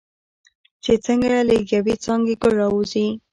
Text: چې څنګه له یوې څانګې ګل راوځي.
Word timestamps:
چې 0.83 0.93
څنګه 1.05 1.29
له 1.49 1.55
یوې 1.73 1.95
څانګې 2.03 2.33
ګل 2.41 2.53
راوځي. 2.61 3.07